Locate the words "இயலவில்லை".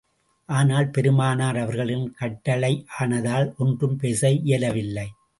4.31-5.07